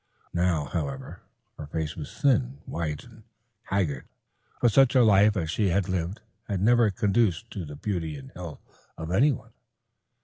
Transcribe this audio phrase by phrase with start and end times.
[0.33, 1.21] Now, however,
[1.59, 3.21] her face was thin, white and
[3.65, 4.07] haggard,
[4.59, 8.31] for such a life as she had lived had never conduced to the beauty and
[8.31, 8.61] health
[8.97, 9.53] of any one.